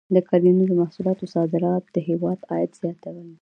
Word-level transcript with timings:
د 0.15 0.17
کرنیزو 0.29 0.79
محصولاتو 0.81 1.25
صادرات 1.35 1.83
د 1.95 1.97
هېواد 2.07 2.39
عاید 2.49 2.71
زیاتوي. 2.81 3.25